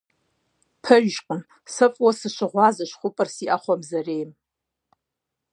[0.83, 1.41] Пэжкъым,
[1.73, 4.29] сэ фӀыуэ сыщыгъуазэщ хъупӀэр си Ӏэхъуэм зэрейм.